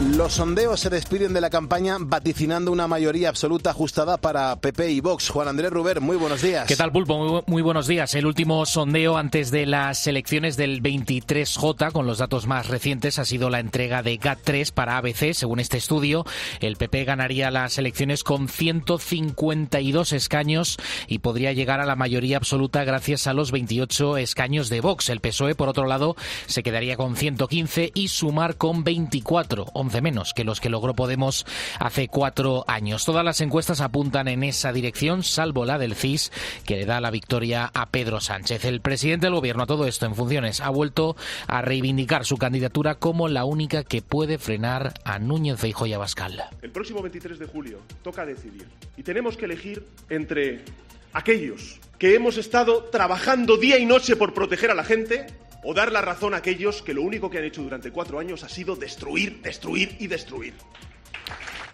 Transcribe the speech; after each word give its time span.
Los 0.00 0.34
sondeos 0.34 0.78
se 0.78 0.90
despiden 0.90 1.32
de 1.32 1.40
la 1.40 1.50
campaña 1.50 1.96
vaticinando 1.98 2.70
una 2.70 2.86
mayoría 2.86 3.30
absoluta 3.30 3.70
ajustada 3.70 4.16
para 4.16 4.54
PP 4.54 4.92
y 4.92 5.00
Vox. 5.00 5.28
Juan 5.28 5.48
Andrés 5.48 5.72
Ruber, 5.72 6.00
muy 6.00 6.16
buenos 6.16 6.40
días. 6.40 6.68
¿Qué 6.68 6.76
tal, 6.76 6.92
Pulpo? 6.92 7.42
Muy, 7.48 7.62
buenos 7.62 7.88
días. 7.88 8.14
El 8.14 8.26
último 8.26 8.64
sondeo 8.64 9.16
antes 9.16 9.50
de 9.50 9.66
las 9.66 10.06
elecciones 10.06 10.56
del 10.56 10.84
23J, 10.84 11.90
con 11.90 12.06
los 12.06 12.18
datos 12.18 12.46
más 12.46 12.68
recientes, 12.68 13.18
ha 13.18 13.24
sido 13.24 13.50
la 13.50 13.58
entrega 13.58 14.04
de 14.04 14.20
GAT3 14.20 14.72
para 14.72 14.98
ABC. 14.98 15.34
Según 15.34 15.58
este 15.58 15.78
estudio, 15.78 16.24
el 16.60 16.76
PP 16.76 17.02
ganaría 17.02 17.50
las 17.50 17.76
elecciones 17.76 18.22
con 18.22 18.46
152 18.46 20.12
escaños 20.12 20.76
y 21.08 21.18
podría 21.18 21.52
llegar 21.52 21.80
a 21.80 21.86
la 21.86 21.96
mayoría 21.96 22.36
absoluta 22.36 22.84
gracias 22.84 23.26
a 23.26 23.34
los 23.34 23.50
28 23.50 24.16
escaños 24.18 24.68
de 24.68 24.80
Vox. 24.80 25.08
El 25.08 25.18
PSOE, 25.18 25.56
por 25.56 25.68
otro 25.68 25.86
lado, 25.86 26.14
se 26.46 26.62
quedaría 26.62 26.96
con 26.96 27.16
115 27.16 27.90
y 27.94 28.06
Sumar 28.06 28.56
con 28.56 28.84
24 28.84 29.66
de 29.92 30.02
menos 30.02 30.34
que 30.34 30.44
los 30.44 30.60
que 30.60 30.68
logró 30.68 30.94
Podemos 30.94 31.46
hace 31.78 32.08
cuatro 32.08 32.64
años. 32.66 33.04
Todas 33.04 33.24
las 33.24 33.40
encuestas 33.40 33.80
apuntan 33.80 34.28
en 34.28 34.42
esa 34.42 34.72
dirección, 34.72 35.22
salvo 35.22 35.64
la 35.64 35.78
del 35.78 35.94
CIS, 35.94 36.32
que 36.64 36.76
le 36.76 36.86
da 36.86 37.00
la 37.00 37.10
victoria 37.10 37.70
a 37.72 37.86
Pedro 37.86 38.20
Sánchez. 38.20 38.64
El 38.64 38.80
presidente 38.80 39.26
del 39.26 39.34
gobierno, 39.34 39.62
a 39.62 39.66
todo 39.66 39.86
esto 39.86 40.06
en 40.06 40.14
funciones, 40.14 40.60
ha 40.60 40.70
vuelto 40.70 41.16
a 41.46 41.62
reivindicar 41.62 42.24
su 42.24 42.36
candidatura 42.36 42.96
como 42.96 43.28
la 43.28 43.44
única 43.44 43.84
que 43.84 44.02
puede 44.02 44.38
frenar 44.38 44.94
a 45.04 45.18
Núñez 45.18 45.58
Feijóo 45.58 45.86
y 45.86 45.92
Abascal. 45.92 46.42
El 46.62 46.70
próximo 46.70 47.02
23 47.02 47.38
de 47.38 47.46
julio 47.46 47.80
toca 48.02 48.26
decidir 48.26 48.66
y 48.96 49.02
tenemos 49.02 49.36
que 49.36 49.44
elegir 49.44 49.86
entre 50.08 50.64
aquellos 51.12 51.80
que 51.98 52.14
hemos 52.14 52.36
estado 52.36 52.84
trabajando 52.84 53.56
día 53.56 53.78
y 53.78 53.86
noche 53.86 54.16
por 54.16 54.34
proteger 54.34 54.70
a 54.70 54.74
la 54.74 54.84
gente 54.84 55.26
o 55.62 55.74
dar 55.74 55.92
la 55.92 56.00
razón 56.00 56.34
a 56.34 56.38
aquellos 56.38 56.82
que 56.82 56.94
lo 56.94 57.02
único 57.02 57.30
que 57.30 57.38
han 57.38 57.44
hecho 57.44 57.62
durante 57.62 57.90
cuatro 57.90 58.18
años 58.18 58.44
ha 58.44 58.48
sido 58.48 58.76
destruir, 58.76 59.42
destruir 59.42 59.96
y 59.98 60.06
destruir. 60.06 60.54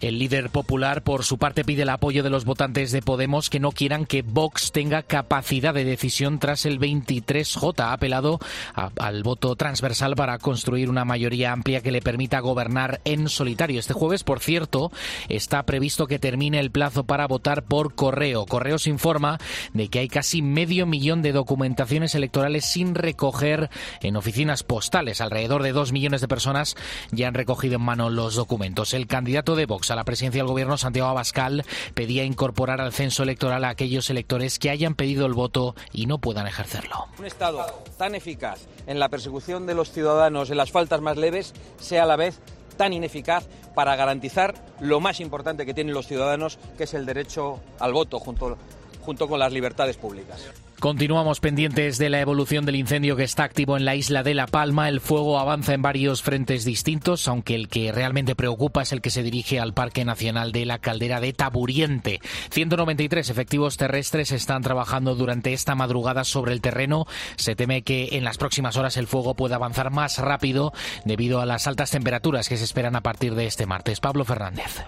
El 0.01 0.19
líder 0.19 0.49
popular, 0.49 1.03
por 1.03 1.23
su 1.23 1.37
parte, 1.37 1.63
pide 1.63 1.83
el 1.83 1.89
apoyo 1.89 2.23
de 2.23 2.29
los 2.29 2.45
votantes 2.45 2.91
de 2.91 3.01
Podemos 3.01 3.49
que 3.49 3.59
no 3.59 3.71
quieran 3.71 4.05
que 4.05 4.21
Vox 4.21 4.71
tenga 4.71 5.03
capacidad 5.03 5.73
de 5.73 5.85
decisión 5.85 6.39
tras 6.39 6.65
el 6.65 6.79
23J. 6.79 7.79
Ha 7.79 7.93
apelado 7.93 8.39
al 8.73 9.23
voto 9.23 9.55
transversal 9.55 10.15
para 10.15 10.37
construir 10.37 10.89
una 10.89 11.05
mayoría 11.05 11.51
amplia 11.51 11.81
que 11.81 11.91
le 11.91 12.01
permita 12.01 12.39
gobernar 12.39 12.99
en 13.05 13.29
solitario. 13.29 13.79
Este 13.79 13.93
jueves, 13.93 14.23
por 14.23 14.39
cierto, 14.39 14.91
está 15.29 15.63
previsto 15.63 16.07
que 16.07 16.19
termine 16.19 16.59
el 16.59 16.71
plazo 16.71 17.05
para 17.05 17.27
votar 17.27 17.63
por 17.63 17.95
correo. 17.95 18.45
Correos 18.45 18.87
informa 18.87 19.39
de 19.73 19.87
que 19.87 19.99
hay 19.99 20.07
casi 20.07 20.41
medio 20.41 20.85
millón 20.85 21.21
de 21.21 21.31
documentaciones 21.31 22.15
electorales 22.15 22.65
sin 22.65 22.95
recoger 22.95 23.69
en 24.01 24.17
oficinas 24.17 24.63
postales. 24.63 25.21
Alrededor 25.21 25.63
de 25.63 25.71
dos 25.71 25.91
millones 25.91 26.21
de 26.21 26.27
personas 26.27 26.75
ya 27.11 27.27
han 27.27 27.33
recogido 27.33 27.75
en 27.75 27.81
mano 27.81 28.09
los 28.09 28.35
documentos. 28.35 28.93
El 28.93 29.07
candidato 29.07 29.55
de 29.55 29.65
Vox 29.65 29.84
a 29.91 29.95
la 29.95 30.03
presidencia 30.03 30.41
del 30.41 30.47
gobierno, 30.47 30.77
Santiago 30.77 31.09
Abascal, 31.09 31.65
pedía 31.93 32.23
incorporar 32.23 32.81
al 32.81 32.93
censo 32.93 33.23
electoral 33.23 33.63
a 33.65 33.69
aquellos 33.69 34.09
electores 34.09 34.59
que 34.59 34.69
hayan 34.69 34.95
pedido 34.95 35.25
el 35.25 35.33
voto 35.33 35.75
y 35.91 36.05
no 36.05 36.17
puedan 36.17 36.47
ejercerlo. 36.47 37.07
Un 37.19 37.25
Estado 37.25 37.65
tan 37.97 38.15
eficaz 38.15 38.67
en 38.87 38.99
la 38.99 39.09
persecución 39.09 39.65
de 39.65 39.73
los 39.73 39.91
ciudadanos 39.91 40.49
en 40.49 40.57
las 40.57 40.71
faltas 40.71 41.01
más 41.01 41.17
leves 41.17 41.53
sea 41.79 42.03
a 42.03 42.05
la 42.07 42.15
vez 42.15 42.39
tan 42.77 42.93
ineficaz 42.93 43.47
para 43.73 43.95
garantizar 43.95 44.53
lo 44.79 44.99
más 44.99 45.19
importante 45.19 45.65
que 45.65 45.73
tienen 45.73 45.93
los 45.93 46.07
ciudadanos, 46.07 46.59
que 46.77 46.83
es 46.83 46.93
el 46.93 47.05
derecho 47.05 47.61
al 47.79 47.93
voto 47.93 48.19
junto, 48.19 48.57
junto 49.01 49.27
con 49.27 49.39
las 49.39 49.51
libertades 49.51 49.97
públicas. 49.97 50.41
Continuamos 50.85 51.39
pendientes 51.39 51.97
de 51.97 52.11
la 52.11 52.19
evolución 52.19 52.63
del 52.63 52.75
incendio 52.75 53.15
que 53.15 53.23
está 53.23 53.43
activo 53.43 53.75
en 53.75 53.85
la 53.85 53.95
isla 53.95 54.21
de 54.21 54.35
La 54.35 54.45
Palma. 54.45 54.87
El 54.87 55.01
fuego 55.01 55.39
avanza 55.39 55.73
en 55.73 55.81
varios 55.81 56.21
frentes 56.21 56.63
distintos, 56.63 57.27
aunque 57.27 57.55
el 57.55 57.69
que 57.69 57.91
realmente 57.91 58.35
preocupa 58.35 58.83
es 58.83 58.91
el 58.91 59.01
que 59.01 59.09
se 59.09 59.23
dirige 59.23 59.59
al 59.59 59.73
Parque 59.73 60.05
Nacional 60.05 60.51
de 60.51 60.63
la 60.63 60.77
Caldera 60.77 61.19
de 61.19 61.33
Taburiente. 61.33 62.21
193 62.51 63.31
efectivos 63.31 63.77
terrestres 63.77 64.31
están 64.31 64.61
trabajando 64.61 65.15
durante 65.15 65.53
esta 65.53 65.73
madrugada 65.73 66.23
sobre 66.23 66.53
el 66.53 66.61
terreno. 66.61 67.07
Se 67.35 67.55
teme 67.55 67.81
que 67.81 68.09
en 68.11 68.23
las 68.23 68.37
próximas 68.37 68.77
horas 68.77 68.95
el 68.97 69.07
fuego 69.07 69.33
pueda 69.33 69.55
avanzar 69.55 69.89
más 69.89 70.19
rápido 70.19 70.71
debido 71.03 71.41
a 71.41 71.47
las 71.47 71.65
altas 71.65 71.89
temperaturas 71.89 72.47
que 72.47 72.57
se 72.57 72.63
esperan 72.63 72.95
a 72.95 73.01
partir 73.01 73.33
de 73.33 73.47
este 73.47 73.65
martes. 73.65 73.99
Pablo 73.99 74.23
Fernández 74.23 74.83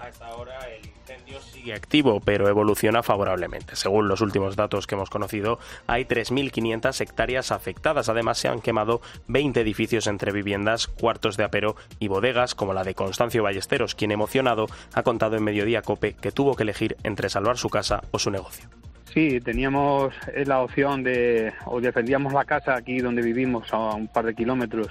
activo, 1.72 2.20
pero 2.20 2.48
evoluciona 2.48 3.02
favorablemente. 3.02 3.76
Según 3.76 4.08
los 4.08 4.20
últimos 4.20 4.56
datos 4.56 4.86
que 4.86 4.94
hemos 4.94 5.10
conocido, 5.10 5.58
hay 5.86 6.04
3.500 6.04 7.00
hectáreas 7.00 7.52
afectadas. 7.52 8.08
Además, 8.08 8.38
se 8.38 8.48
han 8.48 8.60
quemado 8.60 9.00
20 9.28 9.60
edificios 9.60 10.06
entre 10.06 10.32
viviendas, 10.32 10.86
cuartos 10.86 11.36
de 11.36 11.44
apero 11.44 11.76
y 11.98 12.08
bodegas, 12.08 12.54
como 12.54 12.74
la 12.74 12.84
de 12.84 12.94
Constancio 12.94 13.42
Ballesteros, 13.42 13.94
quien 13.94 14.10
emocionado 14.10 14.66
ha 14.94 15.02
contado 15.02 15.36
en 15.36 15.44
Mediodía 15.44 15.82
Cope 15.82 16.14
que 16.14 16.32
tuvo 16.32 16.56
que 16.56 16.62
elegir 16.62 16.96
entre 17.02 17.28
salvar 17.28 17.58
su 17.58 17.68
casa 17.68 18.02
o 18.10 18.18
su 18.18 18.30
negocio. 18.30 18.68
Sí, 19.12 19.40
teníamos 19.40 20.14
la 20.46 20.60
opción 20.60 21.02
de, 21.02 21.52
o 21.64 21.80
defendíamos 21.80 22.32
la 22.32 22.44
casa 22.44 22.74
aquí 22.74 22.98
donde 22.98 23.22
vivimos, 23.22 23.72
a 23.72 23.94
un 23.94 24.08
par 24.08 24.26
de 24.26 24.34
kilómetros, 24.34 24.88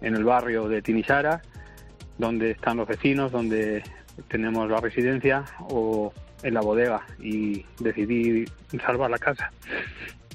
en 0.00 0.14
el 0.14 0.24
barrio 0.24 0.68
de 0.68 0.82
Tinisara, 0.82 1.42
donde 2.18 2.52
están 2.52 2.76
los 2.76 2.86
vecinos, 2.86 3.32
donde 3.32 3.82
tenemos 4.28 4.68
la 4.70 4.80
residencia 4.80 5.44
o 5.70 6.12
en 6.42 6.54
la 6.54 6.60
bodega 6.60 7.02
y 7.20 7.64
decidí 7.78 8.44
salvar 8.84 9.10
la 9.10 9.18
casa. 9.18 9.50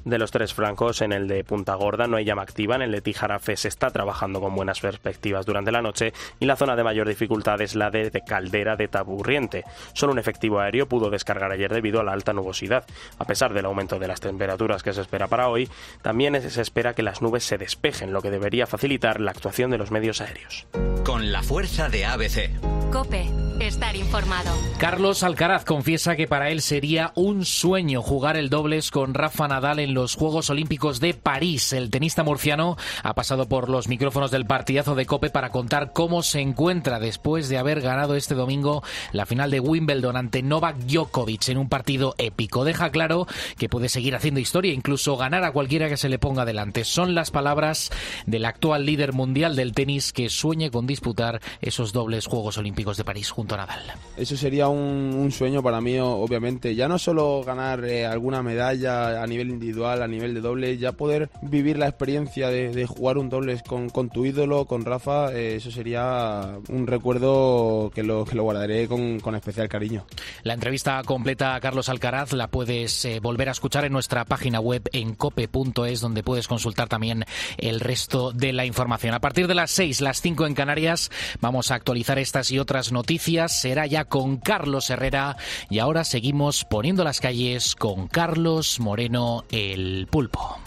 De 0.05 0.17
los 0.17 0.31
tres 0.31 0.53
francos, 0.53 1.01
en 1.01 1.13
el 1.13 1.29
de 1.29 1.45
Punta 1.45 1.75
Gorda 1.75 2.07
no 2.07 2.17
hay 2.17 2.25
llama 2.25 2.41
activa, 2.41 2.75
en 2.75 2.81
el 2.81 2.91
de 2.91 3.01
Tijarafe 3.01 3.55
se 3.55 3.69
está 3.69 3.89
trabajando 3.89 4.41
con 4.41 4.53
buenas 4.53 4.81
perspectivas 4.81 5.45
durante 5.45 5.71
la 5.71 5.81
noche 5.81 6.11
y 6.41 6.45
la 6.45 6.57
zona 6.57 6.75
de 6.75 6.83
mayor 6.83 7.07
dificultad 7.07 7.61
es 7.61 7.73
la 7.73 7.89
de, 7.89 8.11
Caldera 8.27 8.75
de 8.75 8.89
Taburriente. 8.89 9.63
Solo 9.93 10.11
un 10.11 10.19
efectivo 10.19 10.59
aéreo 10.59 10.89
pudo 10.89 11.09
descargar 11.09 11.53
ayer 11.53 11.73
debido 11.73 12.01
a 12.01 12.03
la 12.03 12.11
alta 12.11 12.33
nubosidad. 12.33 12.85
A 13.17 13.23
pesar 13.23 13.53
del 13.53 13.65
aumento 13.65 13.97
de 13.97 14.09
las 14.09 14.19
temperaturas 14.19 14.83
que 14.83 14.91
se 14.91 14.99
espera 14.99 15.27
para 15.27 15.47
hoy, 15.47 15.69
también 16.01 16.49
se 16.49 16.61
espera 16.61 16.93
que 16.93 17.03
las 17.03 17.21
nubes 17.21 17.45
se 17.45 17.57
despejen, 17.57 18.11
lo 18.11 18.21
que 18.21 18.29
debería 18.29 18.67
facilitar 18.67 19.21
la 19.21 19.31
actuación 19.31 19.71
de 19.71 19.77
los 19.77 19.91
medios 19.91 20.19
aéreos. 20.19 20.67
Con 21.05 21.31
la 21.31 21.43
fuerza 21.43 21.87
de 21.87 22.03
ABC. 22.03 22.49
Cope, 22.91 23.29
estar 23.59 23.95
informado. 23.95 24.51
Carlos 24.77 25.23
Alcaraz 25.23 25.65
confiesa 25.65 26.15
que 26.15 26.27
para 26.27 26.49
él 26.49 26.61
sería 26.61 27.11
un 27.15 27.45
sueño 27.45 28.01
jugar 28.01 28.37
el 28.37 28.49
dobles 28.49 28.91
con 28.91 29.13
Rafa 29.13 29.47
Nadal 29.47 29.79
en 29.79 29.93
los 29.93 30.15
Juegos 30.15 30.49
Olímpicos 30.49 30.99
de 30.99 31.13
París. 31.13 31.73
El 31.73 31.89
tenista 31.89 32.23
murciano 32.23 32.77
ha 33.03 33.13
pasado 33.13 33.47
por 33.47 33.69
los 33.69 33.87
micrófonos 33.87 34.31
del 34.31 34.45
partidazo 34.45 34.95
de 34.95 35.05
Cope 35.05 35.29
para 35.29 35.49
contar 35.49 35.93
cómo 35.93 36.23
se 36.23 36.41
encuentra 36.41 36.99
después 36.99 37.49
de 37.49 37.57
haber 37.57 37.81
ganado 37.81 38.15
este 38.15 38.35
domingo 38.35 38.83
la 39.11 39.25
final 39.25 39.51
de 39.51 39.59
Wimbledon 39.59 40.17
ante 40.17 40.43
Novak 40.43 40.77
Djokovic 40.79 41.49
en 41.49 41.57
un 41.57 41.69
partido 41.69 42.15
épico. 42.17 42.65
Deja 42.65 42.91
claro 42.91 43.27
que 43.57 43.69
puede 43.69 43.89
seguir 43.89 44.15
haciendo 44.15 44.39
historia, 44.39 44.73
incluso 44.73 45.17
ganar 45.17 45.43
a 45.43 45.51
cualquiera 45.51 45.89
que 45.89 45.97
se 45.97 46.09
le 46.09 46.19
ponga 46.19 46.45
delante. 46.45 46.83
Son 46.83 47.15
las 47.15 47.31
palabras 47.31 47.91
del 48.25 48.45
actual 48.45 48.85
líder 48.85 49.13
mundial 49.13 49.55
del 49.55 49.73
tenis 49.73 50.13
que 50.13 50.29
sueñe 50.29 50.71
con 50.71 50.87
disputar 50.87 51.41
esos 51.61 51.93
dobles 51.93 52.27
Juegos 52.27 52.57
Olímpicos 52.57 52.97
de 52.97 53.03
París 53.03 53.29
Nadal. 53.47 53.93
Eso 54.15 54.37
sería 54.37 54.67
un, 54.67 55.31
sueño 55.31 55.63
para 55.63 55.81
mí, 55.81 55.97
obviamente. 55.99 56.75
Ya 56.75 56.87
no 56.87 56.99
solo 56.99 57.43
ganar 57.43 57.83
eh, 57.83 58.05
alguna 58.05 58.43
medalla 58.43 59.23
a 59.23 59.25
nivel 59.25 59.49
individual, 59.49 60.03
a 60.03 60.07
nivel 60.07 60.35
de 60.35 60.41
doble, 60.41 60.77
ya 60.77 60.91
poder 60.91 61.29
vivir 61.41 61.77
la 61.79 61.87
experiencia 61.87 62.49
de, 62.49 62.85
jugar 62.85 63.17
un 63.17 63.29
dobles 63.29 63.63
con, 63.63 63.89
tu 64.09 64.25
ídolo, 64.25 64.65
con 64.65 64.85
Rafa, 64.85 65.33
eh, 65.33 65.55
eso 65.55 65.71
sería 65.71 66.59
un 66.69 66.85
recuerdo 66.85 67.91
que 67.93 68.03
lo, 68.03 68.25
que 68.25 68.35
lo 68.35 68.43
guardaré 68.43 68.87
con, 68.87 69.35
especial 69.35 69.67
cariño. 69.67 70.05
La 70.43 70.53
entrevista 70.53 71.01
completa 71.03 71.55
a 71.55 71.59
Carlos 71.59 71.89
Alcaraz 71.89 72.33
la 72.33 72.47
puedes 72.47 73.05
eh, 73.05 73.19
volver 73.19 73.49
a 73.49 73.53
escuchar 73.53 73.85
en 73.85 73.93
nuestra 73.93 74.25
página 74.25 74.59
web 74.59 74.87
en 74.93 75.15
cope.es, 75.15 76.01
donde 76.01 76.21
puedes 76.21 76.47
consultar 76.47 76.87
también 76.87 77.25
el 77.57 77.79
resto 77.79 78.31
de 78.31 78.53
la 78.53 78.65
información. 78.65 79.15
A 79.15 79.19
partir 79.19 79.47
de 79.47 79.55
las 79.55 79.71
6, 79.71 80.01
las 80.01 80.21
5 80.21 80.45
en 80.45 80.53
Canarias, 80.53 81.09
vamos 81.41 81.71
a 81.71 81.75
actualizar 81.75 82.19
estas 82.19 82.51
y 82.51 82.59
otras 82.59 82.91
noticias. 82.91 83.32
Será 83.47 83.87
ya 83.87 84.05
con 84.05 84.37
Carlos 84.37 84.89
Herrera 84.89 85.35
y 85.69 85.79
ahora 85.79 86.03
seguimos 86.03 86.65
poniendo 86.65 87.03
las 87.03 87.19
calles 87.19 87.75
con 87.75 88.07
Carlos 88.07 88.79
Moreno 88.79 89.45
el 89.51 90.07
pulpo. 90.09 90.57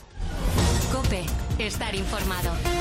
Cope, 0.92 1.24
estar 1.58 1.94
informado. 1.94 2.75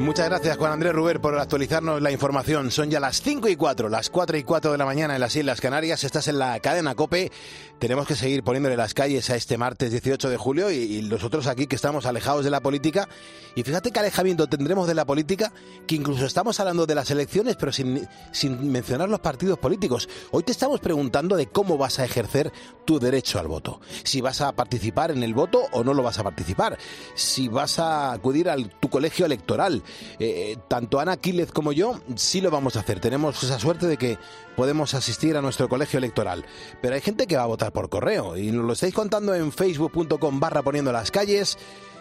Muchas 0.00 0.26
gracias 0.26 0.56
Juan 0.56 0.70
Andrés 0.70 0.92
Ruber 0.92 1.20
por 1.20 1.36
actualizarnos 1.36 2.00
la 2.00 2.12
información. 2.12 2.70
Son 2.70 2.88
ya 2.88 3.00
las 3.00 3.20
5 3.20 3.48
y 3.48 3.56
4, 3.56 3.88
las 3.88 4.10
4 4.10 4.38
y 4.38 4.44
4 4.44 4.70
de 4.70 4.78
la 4.78 4.84
mañana 4.84 5.16
en 5.16 5.20
las 5.20 5.34
Islas 5.34 5.60
Canarias. 5.60 6.04
Estás 6.04 6.28
en 6.28 6.38
la 6.38 6.60
cadena 6.60 6.94
Cope. 6.94 7.32
Tenemos 7.80 8.06
que 8.06 8.14
seguir 8.14 8.44
poniéndole 8.44 8.76
las 8.76 8.94
calles 8.94 9.28
a 9.30 9.34
este 9.34 9.58
martes 9.58 9.90
18 9.90 10.30
de 10.30 10.36
julio 10.36 10.70
y, 10.70 11.02
nosotros 11.02 11.48
aquí 11.48 11.66
que 11.66 11.74
estamos 11.74 12.06
alejados 12.06 12.44
de 12.44 12.50
la 12.50 12.60
política. 12.60 13.08
Y 13.56 13.64
fíjate 13.64 13.90
qué 13.90 13.98
alejamiento 13.98 14.46
tendremos 14.46 14.86
de 14.86 14.94
la 14.94 15.04
política, 15.04 15.52
que 15.88 15.96
incluso 15.96 16.26
estamos 16.26 16.60
hablando 16.60 16.86
de 16.86 16.94
las 16.94 17.10
elecciones, 17.10 17.56
pero 17.56 17.72
sin, 17.72 18.06
sin 18.30 18.70
mencionar 18.70 19.08
los 19.08 19.18
partidos 19.18 19.58
políticos. 19.58 20.08
Hoy 20.30 20.44
te 20.44 20.52
estamos 20.52 20.78
preguntando 20.78 21.36
de 21.36 21.48
cómo 21.48 21.76
vas 21.76 21.98
a 21.98 22.04
ejercer 22.04 22.52
tu 22.84 23.00
derecho 23.00 23.40
al 23.40 23.48
voto. 23.48 23.80
Si 24.04 24.20
vas 24.20 24.42
a 24.42 24.52
participar 24.52 25.10
en 25.10 25.24
el 25.24 25.34
voto 25.34 25.66
o 25.72 25.82
no 25.82 25.92
lo 25.92 26.04
vas 26.04 26.20
a 26.20 26.24
participar. 26.24 26.78
Si 27.14 27.48
vas 27.48 27.80
a 27.80 28.12
acudir 28.12 28.48
a 28.48 28.56
tu 28.56 28.88
colegio 28.88 29.26
electoral 29.26 29.82
eh, 30.18 30.56
tanto 30.68 31.00
Ana 31.00 31.16
Quílez 31.16 31.52
como 31.52 31.72
yo 31.72 32.00
sí 32.16 32.40
lo 32.40 32.50
vamos 32.50 32.76
a 32.76 32.80
hacer. 32.80 33.00
Tenemos 33.00 33.42
esa 33.42 33.58
suerte 33.58 33.86
de 33.86 33.96
que 33.96 34.18
podemos 34.56 34.94
asistir 34.94 35.36
a 35.36 35.42
nuestro 35.42 35.68
colegio 35.68 35.98
electoral. 35.98 36.44
Pero 36.80 36.94
hay 36.94 37.00
gente 37.00 37.26
que 37.26 37.36
va 37.36 37.42
a 37.42 37.46
votar 37.46 37.72
por 37.72 37.88
correo 37.88 38.36
y 38.36 38.50
nos 38.50 38.64
lo 38.64 38.72
estáis 38.72 38.94
contando 38.94 39.34
en 39.34 39.52
facebook.com 39.52 40.40
barra 40.40 40.62
poniendo 40.62 40.92
las 40.92 41.10
calles. 41.10 41.58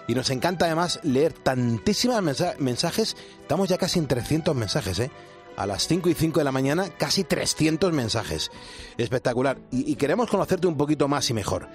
Y 0.08 0.16
nos 0.16 0.30
encanta 0.30 0.66
además 0.66 1.02
leer 1.04 1.34
tantísimas 1.34 2.24
mensajes. 2.60 3.18
Estamos 3.42 3.68
ya 3.68 3.78
casi 3.78 4.00
en 4.00 4.08
300 4.08 4.56
mensajes, 4.56 5.00
¿eh? 5.00 5.12
a 5.58 5.66
las 5.66 5.88
5 5.88 6.08
y 6.10 6.14
5 6.14 6.40
de 6.40 6.44
la 6.44 6.52
mañana 6.52 6.88
casi 6.98 7.24
300 7.24 7.92
mensajes. 7.92 8.52
Espectacular. 8.98 9.58
Y, 9.72 9.96
queremos 9.96 10.30
conocerte 10.30 10.68
un 10.68 10.78
poquito 10.78 11.08
más 11.08 11.30
y 11.30 11.34
mejor. 11.34 11.68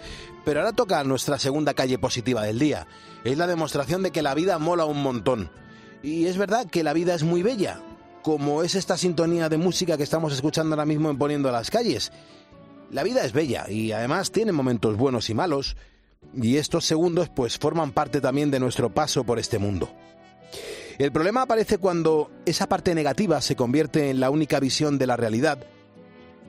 Pero 0.45 0.61
ahora 0.61 0.73
toca 0.73 1.05
nuestra 1.05 1.39
segunda 1.39 1.75
calle 1.75 1.99
positiva 1.99 2.43
del 2.45 2.61
día. 2.61 2.87
Es 3.25 3.37
la 3.37 3.49
demostración 3.49 4.03
de 4.03 4.13
que 4.13 4.23
la 4.23 4.35
vida 4.35 4.59
mola 4.59 4.85
un 4.85 5.03
montón. 5.03 5.51
Y 6.03 6.27
es 6.27 6.37
verdad 6.37 6.67
que 6.67 6.83
la 6.83 6.93
vida 6.93 7.15
es 7.15 7.23
muy 7.23 7.43
bella, 7.43 7.81
como 8.23 8.63
es 8.63 8.75
esta 8.75 8.97
sintonía 8.97 9.49
de 9.49 9.59
música 9.59 9.97
que 9.97 10.03
estamos 10.03 10.33
escuchando 10.33 10.75
ahora 10.75 10.87
mismo 10.87 11.11
en 11.11 11.19
Poniendo 11.19 11.51
las 11.53 11.71
calles. 11.71 12.13
La 12.91 13.03
vida 13.03 13.25
es 13.25 13.33
bella 13.33 13.71
y 13.71 13.93
además 13.93 14.33
tiene 14.33 14.53
momentos 14.53 14.97
buenos 14.97 15.31
y 15.31 15.35
malos, 15.35 15.77
y 16.35 16.57
estos 16.57 16.85
segundos 16.85 17.29
pues 17.29 17.59
forman 17.59 17.93
parte 17.93 18.21
también 18.21 18.51
de 18.51 18.61
nuestro 18.61 18.93
paso 18.93 19.25
por 19.25 19.39
este 19.39 19.59
mundo. 19.59 19.91
El 20.99 21.11
problema 21.13 21.43
aparece 21.43 21.79
cuando 21.79 22.31
esa 22.45 22.69
parte 22.69 22.95
negativa 22.95 23.41
se 23.41 23.57
convierte 23.57 24.11
en 24.11 24.21
la 24.21 24.31
única 24.31 24.61
visión 24.61 24.99
de 24.99 25.07
la 25.07 25.17
realidad 25.17 25.59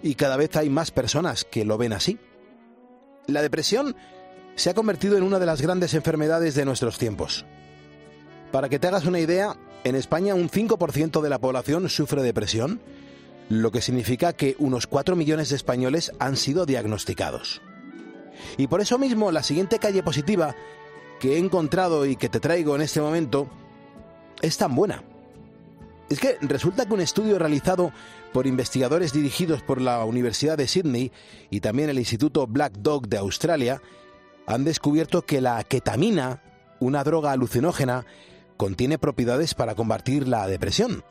y 0.02 0.16
cada 0.16 0.36
vez 0.36 0.56
hay 0.58 0.70
más 0.70 0.92
personas 0.92 1.46
que 1.46 1.64
lo 1.64 1.78
ven 1.78 1.94
así. 1.94 2.20
La 3.28 3.42
depresión 3.42 3.96
se 4.56 4.70
ha 4.70 4.74
convertido 4.74 5.18
en 5.18 5.24
una 5.24 5.40
de 5.40 5.46
las 5.46 5.62
grandes 5.62 5.94
enfermedades 5.94 6.56
de 6.56 6.66
nuestros 6.66 6.98
tiempos. 6.98 7.46
Para 8.54 8.70
que 8.70 8.78
te 8.78 8.86
hagas 8.86 9.08
una 9.08 9.20
idea, 9.20 9.56
en 9.84 9.96
España 9.96 10.36
un 10.36 10.48
5% 10.48 11.22
de 11.22 11.30
la 11.32 11.40
población 11.40 11.90
sufre 11.90 12.22
depresión, 12.22 12.80
lo 13.50 13.72
que 13.72 13.82
significa 13.82 14.34
que 14.34 14.56
unos 14.60 14.86
4 14.86 15.16
millones 15.16 15.50
de 15.50 15.56
españoles 15.56 16.12
han 16.20 16.38
sido 16.38 16.68
diagnosticados. 16.68 17.64
Y 18.58 18.68
por 18.68 18.80
eso 18.80 19.00
mismo 19.00 19.32
la 19.32 19.42
siguiente 19.42 19.80
calle 19.80 20.04
positiva 20.04 20.56
que 21.20 21.34
he 21.34 21.40
encontrado 21.40 22.06
y 22.06 22.16
que 22.16 22.30
te 22.30 22.40
traigo 22.40 22.76
en 22.76 22.84
este 22.84 23.02
momento 23.02 23.48
es 24.44 24.56
tan 24.56 24.76
buena. 24.76 25.02
Es 26.12 26.20
que 26.20 26.38
resulta 26.42 26.86
que 26.86 26.94
un 26.94 27.02
estudio 27.02 27.40
realizado 27.40 27.92
por 28.34 28.46
investigadores 28.46 29.14
dirigidos 29.14 29.64
por 29.64 29.82
la 29.82 30.06
Universidad 30.06 30.60
de 30.60 30.68
Sydney 30.68 31.12
y 31.50 31.60
también 31.62 31.90
el 31.90 31.98
Instituto 31.98 32.46
Black 32.46 32.74
Dog 32.74 33.08
de 33.08 33.18
Australia 33.18 33.82
han 34.46 34.64
descubierto 34.64 35.24
que 35.24 35.42
la 35.42 35.64
ketamina, 35.64 36.44
una 36.80 37.04
droga 37.04 37.32
alucinógena, 37.32 38.06
contiene 38.58 38.98
propiedades 38.98 39.54
para 39.54 39.76
combatir 39.76 40.28
la 40.28 40.48
depresión. 40.48 41.04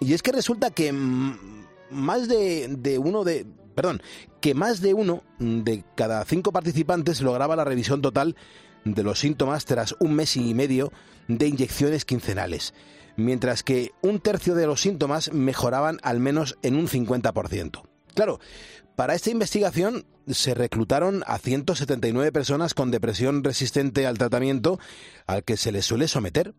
Y 0.00 0.14
es 0.14 0.22
que 0.22 0.32
resulta 0.32 0.70
que 0.70 0.92
más 0.92 2.28
de, 2.28 2.98
uno 3.02 3.24
de. 3.24 3.46
Perdón, 3.74 4.02
que 4.40 4.54
más 4.54 4.80
de 4.80 4.94
uno 4.94 5.22
de 5.38 5.84
cada 5.96 6.24
cinco 6.24 6.52
participantes 6.52 7.20
lograba 7.20 7.56
la 7.56 7.64
revisión 7.64 8.02
total 8.02 8.36
de 8.84 9.02
los 9.02 9.18
síntomas 9.18 9.64
tras 9.64 9.96
un 9.98 10.14
mes 10.14 10.36
y 10.36 10.54
medio 10.54 10.92
de 11.26 11.48
inyecciones 11.48 12.04
quincenales, 12.04 12.74
mientras 13.16 13.62
que 13.62 13.92
un 14.02 14.20
tercio 14.20 14.54
de 14.54 14.66
los 14.66 14.80
síntomas 14.80 15.32
mejoraban 15.32 15.98
al 16.02 16.20
menos 16.20 16.58
en 16.62 16.76
un 16.76 16.86
50%. 16.86 17.82
Claro, 18.14 18.40
para 18.96 19.14
esta 19.14 19.30
investigación 19.30 20.06
se 20.28 20.54
reclutaron 20.54 21.22
a 21.26 21.38
179 21.38 22.32
personas 22.32 22.74
con 22.74 22.90
depresión 22.90 23.44
resistente 23.44 24.06
al 24.06 24.18
tratamiento 24.18 24.78
al 25.26 25.44
que 25.44 25.56
se 25.56 25.72
les 25.72 25.84
suele 25.84 26.08
someter. 26.08 26.54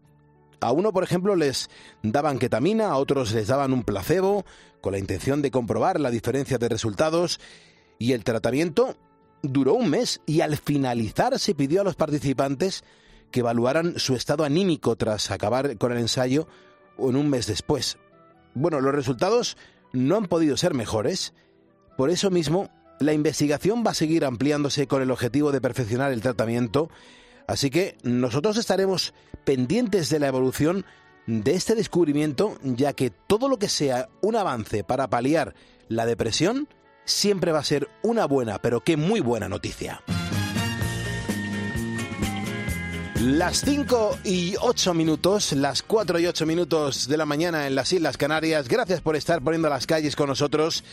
A 0.62 0.72
uno, 0.72 0.94
por 0.94 1.04
ejemplo, 1.04 1.36
les 1.36 1.70
daban 2.04 2.40
ketamina, 2.40 2.88
a 2.88 2.98
otros 2.98 3.32
les 3.34 3.48
daban 3.48 3.74
un 3.74 3.84
placebo, 3.84 4.46
con 4.82 4.94
la 4.94 5.00
intención 5.00 5.42
de 5.42 5.52
comprobar 5.52 6.00
la 6.00 6.12
diferencia 6.12 6.58
de 6.58 6.70
resultados, 6.70 7.40
y 7.98 8.14
el 8.14 8.24
tratamiento 8.24 8.98
duró 9.42 9.74
un 9.74 9.90
mes 9.90 10.22
y 10.26 10.42
al 10.42 10.58
finalizar 10.58 11.40
se 11.40 11.56
pidió 11.56 11.82
a 11.82 11.84
los 11.84 11.96
participantes 11.96 12.84
que 13.32 13.42
evaluaran 13.42 14.00
su 14.00 14.16
estado 14.16 14.44
anímico 14.44 14.96
tras 14.96 15.32
acabar 15.32 15.78
con 15.78 15.92
el 15.92 16.00
ensayo 16.00 16.48
en 16.98 17.16
un 17.16 17.30
mes 17.30 17.48
después. 17.48 17.98
Bueno, 18.54 18.80
los 18.82 18.94
resultados 18.94 19.58
no 19.94 20.16
han 20.18 20.26
podido 20.26 20.58
ser 20.58 20.74
mejores. 20.74 21.34
Por 21.98 22.10
eso 22.10 22.30
mismo, 22.30 22.70
la 23.00 23.14
investigación 23.14 23.84
va 23.86 23.92
a 23.92 23.96
seguir 23.96 24.26
ampliándose 24.26 24.88
con 24.88 25.02
el 25.02 25.12
objetivo 25.12 25.52
de 25.52 25.62
perfeccionar 25.62 26.12
el 26.12 26.22
tratamiento, 26.22 26.90
así 27.48 27.70
que 27.70 27.98
nosotros 28.04 28.58
estaremos 28.58 29.14
pendientes 29.44 30.10
de 30.10 30.20
la 30.20 30.28
evolución 30.28 30.86
de 31.28 31.54
este 31.54 31.76
descubrimiento, 31.76 32.58
ya 32.64 32.94
que 32.94 33.10
todo 33.10 33.50
lo 33.50 33.58
que 33.58 33.70
sea 33.70 34.10
un 34.22 34.36
avance 34.36 34.84
para 34.84 35.10
paliar 35.10 35.56
la 35.88 36.06
depresión 36.06 36.68
siempre 37.06 37.52
va 37.52 37.60
a 37.60 37.64
ser 37.64 37.90
una 38.04 38.26
buena, 38.26 38.60
pero 38.62 38.82
que 38.82 38.98
muy 38.98 39.20
buena 39.20 39.48
noticia. 39.48 40.02
Las 43.26 43.62
5 43.62 44.20
y 44.24 44.54
8 44.60 44.94
minutos, 44.94 45.54
las 45.54 45.82
4 45.82 46.20
y 46.20 46.28
8 46.28 46.46
minutos 46.46 47.08
de 47.08 47.18
la 47.18 47.26
mañana 47.26 47.66
en 47.66 47.74
las 47.74 47.92
Islas 47.92 48.18
Canarias. 48.18 48.68
Gracias 48.68 49.02
por 49.02 49.16
estar 49.16 49.42
poniendo 49.42 49.68
las 49.68 49.88
calles 49.88 50.16
con 50.16 50.28
nosotros. 50.28 50.84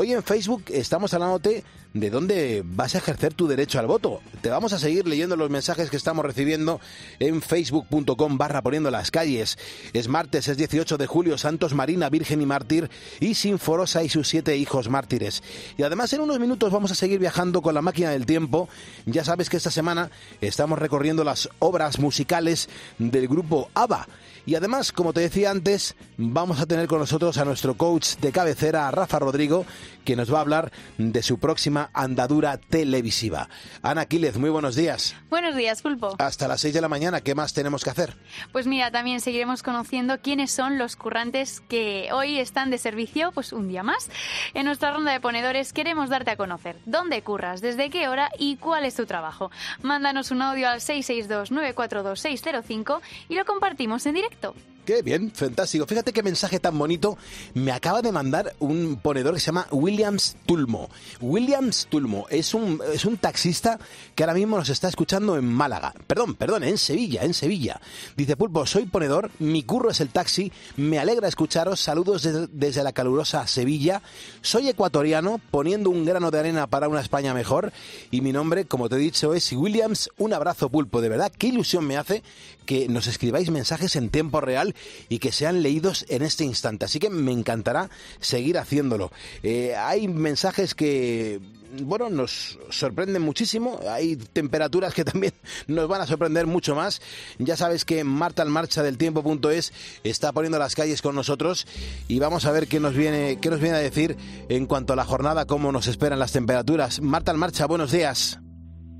Hoy 0.00 0.12
en 0.12 0.22
Facebook 0.22 0.62
estamos 0.68 1.12
hablándote 1.12 1.64
de 1.92 2.10
dónde 2.10 2.62
vas 2.64 2.94
a 2.94 2.98
ejercer 2.98 3.34
tu 3.34 3.48
derecho 3.48 3.80
al 3.80 3.88
voto. 3.88 4.20
Te 4.42 4.48
vamos 4.48 4.72
a 4.72 4.78
seguir 4.78 5.08
leyendo 5.08 5.34
los 5.34 5.50
mensajes 5.50 5.90
que 5.90 5.96
estamos 5.96 6.24
recibiendo 6.24 6.80
en 7.18 7.42
facebook.com 7.42 8.38
barra 8.38 8.62
poniendo 8.62 8.92
las 8.92 9.10
calles. 9.10 9.58
Es 9.92 10.06
martes, 10.06 10.46
es 10.46 10.56
18 10.56 10.98
de 10.98 11.06
julio, 11.08 11.36
Santos 11.36 11.74
Marina, 11.74 12.10
Virgen 12.10 12.40
y 12.40 12.46
Mártir 12.46 12.88
y 13.18 13.34
Sinforosa 13.34 14.04
y 14.04 14.08
sus 14.08 14.28
siete 14.28 14.56
hijos 14.56 14.88
mártires. 14.88 15.42
Y 15.76 15.82
además 15.82 16.12
en 16.12 16.20
unos 16.20 16.38
minutos 16.38 16.70
vamos 16.70 16.92
a 16.92 16.94
seguir 16.94 17.18
viajando 17.18 17.60
con 17.60 17.74
la 17.74 17.82
máquina 17.82 18.10
del 18.10 18.24
tiempo. 18.24 18.68
Ya 19.04 19.24
sabes 19.24 19.50
que 19.50 19.56
esta 19.56 19.72
semana 19.72 20.12
estamos 20.40 20.78
recorriendo 20.78 21.24
las 21.24 21.48
obras 21.58 21.98
musicales 21.98 22.68
del 23.00 23.26
grupo 23.26 23.68
ABBA. 23.74 24.06
Y 24.48 24.54
además, 24.54 24.92
como 24.92 25.12
te 25.12 25.20
decía 25.20 25.50
antes, 25.50 25.94
vamos 26.16 26.58
a 26.58 26.64
tener 26.64 26.88
con 26.88 27.00
nosotros 27.00 27.36
a 27.36 27.44
nuestro 27.44 27.76
coach 27.76 28.16
de 28.16 28.32
cabecera, 28.32 28.90
Rafa 28.90 29.18
Rodrigo, 29.18 29.66
que 30.06 30.16
nos 30.16 30.32
va 30.32 30.38
a 30.38 30.40
hablar 30.40 30.72
de 30.96 31.22
su 31.22 31.38
próxima 31.38 31.90
andadura 31.92 32.56
televisiva. 32.56 33.50
Ana 33.82 34.06
Quílez, 34.06 34.38
muy 34.38 34.48
buenos 34.48 34.74
días. 34.74 35.14
Buenos 35.28 35.54
días, 35.54 35.82
Pulpo. 35.82 36.16
Hasta 36.18 36.48
las 36.48 36.62
6 36.62 36.72
de 36.72 36.80
la 36.80 36.88
mañana, 36.88 37.20
¿qué 37.20 37.34
más 37.34 37.52
tenemos 37.52 37.84
que 37.84 37.90
hacer? 37.90 38.16
Pues 38.50 38.66
mira, 38.66 38.90
también 38.90 39.20
seguiremos 39.20 39.62
conociendo 39.62 40.22
quiénes 40.22 40.50
son 40.50 40.78
los 40.78 40.96
currantes 40.96 41.60
que 41.68 42.08
hoy 42.14 42.38
están 42.38 42.70
de 42.70 42.78
servicio, 42.78 43.32
pues 43.32 43.52
un 43.52 43.68
día 43.68 43.82
más. 43.82 44.08
En 44.54 44.64
nuestra 44.64 44.94
ronda 44.94 45.12
de 45.12 45.20
ponedores 45.20 45.74
queremos 45.74 46.08
darte 46.08 46.30
a 46.30 46.38
conocer 46.38 46.76
dónde 46.86 47.20
curras, 47.20 47.60
desde 47.60 47.90
qué 47.90 48.08
hora 48.08 48.30
y 48.38 48.56
cuál 48.56 48.86
es 48.86 48.94
tu 48.94 49.04
trabajo. 49.04 49.50
Mándanos 49.82 50.30
un 50.30 50.40
audio 50.40 50.70
al 50.70 50.80
662-942-605 50.80 53.00
y 53.28 53.34
lo 53.34 53.44
compartimos 53.44 54.06
en 54.06 54.14
directo. 54.14 54.37
Exacto. 54.40 54.77
Qué 54.88 55.02
bien, 55.02 55.30
fantástico. 55.34 55.84
Fíjate 55.84 56.14
qué 56.14 56.22
mensaje 56.22 56.60
tan 56.60 56.78
bonito 56.78 57.18
me 57.52 57.72
acaba 57.72 58.00
de 58.00 58.10
mandar 58.10 58.54
un 58.58 58.96
ponedor 58.96 59.34
que 59.34 59.40
se 59.40 59.44
llama 59.44 59.66
Williams 59.70 60.36
Tulmo. 60.46 60.88
Williams 61.20 61.88
Tulmo 61.90 62.24
es 62.30 62.54
un, 62.54 62.80
es 62.90 63.04
un 63.04 63.18
taxista 63.18 63.78
que 64.14 64.22
ahora 64.22 64.32
mismo 64.32 64.56
nos 64.56 64.70
está 64.70 64.88
escuchando 64.88 65.36
en 65.36 65.44
Málaga. 65.44 65.92
Perdón, 66.06 66.36
perdón, 66.36 66.64
en 66.64 66.78
Sevilla, 66.78 67.22
en 67.22 67.34
Sevilla. 67.34 67.82
Dice 68.16 68.34
Pulpo, 68.34 68.64
soy 68.64 68.86
ponedor, 68.86 69.30
mi 69.40 69.62
curro 69.62 69.90
es 69.90 70.00
el 70.00 70.08
taxi, 70.08 70.50
me 70.78 70.98
alegra 70.98 71.28
escucharos, 71.28 71.80
saludos 71.80 72.22
desde, 72.22 72.46
desde 72.46 72.82
la 72.82 72.92
calurosa 72.92 73.46
Sevilla. 73.46 74.00
Soy 74.40 74.70
ecuatoriano, 74.70 75.38
poniendo 75.50 75.90
un 75.90 76.06
grano 76.06 76.30
de 76.30 76.38
arena 76.38 76.66
para 76.66 76.88
una 76.88 77.02
España 77.02 77.34
mejor. 77.34 77.74
Y 78.10 78.22
mi 78.22 78.32
nombre, 78.32 78.64
como 78.64 78.88
te 78.88 78.96
he 78.96 79.00
dicho, 79.00 79.34
es 79.34 79.52
Williams. 79.52 80.08
Un 80.16 80.32
abrazo, 80.32 80.70
Pulpo, 80.70 81.02
de 81.02 81.10
verdad, 81.10 81.30
qué 81.36 81.48
ilusión 81.48 81.86
me 81.86 81.98
hace 81.98 82.22
que 82.64 82.86
nos 82.86 83.06
escribáis 83.06 83.50
mensajes 83.50 83.96
en 83.96 84.10
tiempo 84.10 84.42
real 84.42 84.74
y 85.08 85.18
que 85.18 85.32
sean 85.32 85.62
leídos 85.62 86.04
en 86.08 86.22
este 86.22 86.44
instante. 86.44 86.84
Así 86.84 86.98
que 86.98 87.10
me 87.10 87.32
encantará 87.32 87.90
seguir 88.20 88.58
haciéndolo. 88.58 89.10
Eh, 89.42 89.74
hay 89.76 90.08
mensajes 90.08 90.74
que 90.74 91.40
bueno, 91.82 92.08
nos 92.08 92.58
sorprenden 92.70 93.22
muchísimo. 93.22 93.80
Hay 93.88 94.16
temperaturas 94.16 94.94
que 94.94 95.04
también 95.04 95.32
nos 95.66 95.88
van 95.88 96.00
a 96.00 96.06
sorprender 96.06 96.46
mucho 96.46 96.74
más. 96.74 97.00
Ya 97.38 97.56
sabes 97.56 97.84
que 97.84 98.04
Marta 98.04 98.42
al 98.42 98.50
Marcha 98.50 98.82
del 98.82 98.98
Tiempo.es 98.98 99.72
está 100.04 100.32
poniendo 100.32 100.58
las 100.58 100.74
calles 100.74 101.02
con 101.02 101.14
nosotros 101.14 101.66
y 102.08 102.18
vamos 102.18 102.44
a 102.44 102.52
ver 102.52 102.68
qué 102.68 102.80
nos 102.80 102.94
viene, 102.94 103.38
qué 103.40 103.50
nos 103.50 103.60
viene 103.60 103.76
a 103.76 103.80
decir 103.80 104.16
en 104.48 104.66
cuanto 104.66 104.92
a 104.92 104.96
la 104.96 105.04
jornada, 105.04 105.46
cómo 105.46 105.72
nos 105.72 105.86
esperan 105.86 106.18
las 106.18 106.32
temperaturas. 106.32 107.00
Marta 107.00 107.30
al 107.30 107.38
Marcha, 107.38 107.66
buenos 107.66 107.92
días. 107.92 108.38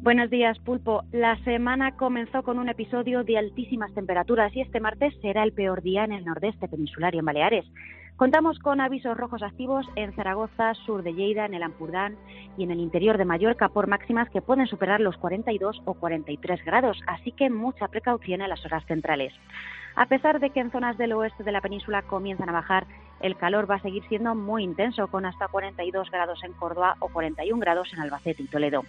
Buenos 0.00 0.30
días, 0.30 0.56
Pulpo. 0.60 1.02
La 1.10 1.36
semana 1.42 1.96
comenzó 1.96 2.44
con 2.44 2.60
un 2.60 2.68
episodio 2.68 3.24
de 3.24 3.36
altísimas 3.36 3.92
temperaturas 3.94 4.54
y 4.54 4.60
este 4.60 4.78
martes 4.78 5.12
será 5.20 5.42
el 5.42 5.52
peor 5.52 5.82
día 5.82 6.04
en 6.04 6.12
el 6.12 6.24
nordeste 6.24 6.68
peninsular 6.68 7.14
y 7.14 7.18
en 7.18 7.24
Baleares. 7.24 7.64
Contamos 8.18 8.58
con 8.58 8.80
avisos 8.80 9.16
rojos 9.16 9.44
activos 9.44 9.86
en 9.94 10.12
Zaragoza, 10.12 10.74
sur 10.74 11.04
de 11.04 11.14
Lleida, 11.14 11.46
en 11.46 11.54
el 11.54 11.62
Ampurdán 11.62 12.16
y 12.56 12.64
en 12.64 12.72
el 12.72 12.80
interior 12.80 13.16
de 13.16 13.24
Mallorca 13.24 13.68
por 13.68 13.86
máximas 13.86 14.28
que 14.30 14.42
pueden 14.42 14.66
superar 14.66 15.00
los 15.00 15.16
42 15.18 15.82
o 15.84 15.94
43 15.94 16.64
grados, 16.64 17.00
así 17.06 17.30
que 17.30 17.48
mucha 17.48 17.86
precaución 17.86 18.42
en 18.42 18.48
las 18.48 18.64
horas 18.64 18.84
centrales. 18.86 19.32
A 19.94 20.06
pesar 20.06 20.40
de 20.40 20.50
que 20.50 20.58
en 20.58 20.72
zonas 20.72 20.98
del 20.98 21.12
oeste 21.12 21.44
de 21.44 21.52
la 21.52 21.60
península 21.60 22.02
comienzan 22.02 22.48
a 22.48 22.52
bajar, 22.52 22.88
el 23.20 23.36
calor 23.36 23.70
va 23.70 23.76
a 23.76 23.82
seguir 23.82 24.02
siendo 24.08 24.34
muy 24.34 24.64
intenso, 24.64 25.06
con 25.06 25.24
hasta 25.24 25.46
42 25.46 26.10
grados 26.10 26.42
en 26.42 26.54
Córdoba 26.54 26.96
o 26.98 27.08
41 27.10 27.60
grados 27.60 27.92
en 27.92 28.00
Albacete 28.00 28.42
y 28.42 28.46
Toledo. 28.46 28.82